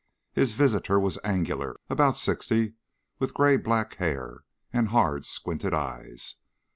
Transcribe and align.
His 0.33 0.55
visitor 0.55 0.99
was 0.99 1.19
angular, 1.23 1.79
about 1.87 2.17
sixty, 2.17 2.73
with 3.19 3.35
gray 3.35 3.55
black 3.55 3.97
hair 3.97 4.45
and 4.73 4.87
hard 4.87 5.27
squinted 5.27 5.75
eyes. 5.75 6.37